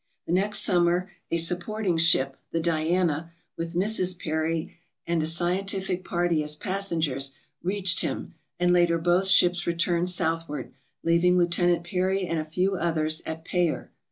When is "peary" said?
4.17-4.75, 11.83-12.25